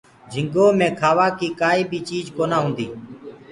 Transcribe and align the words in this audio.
جهنگو 0.31 0.65
مي 0.77 0.87
کآوآ 0.99 1.27
ڪيٚ 1.39 1.57
ڪآئي 1.59 1.81
بي 1.89 1.99
چيج 2.09 2.25
ڪونآ 2.37 2.57
هوندي۔ 2.61 2.87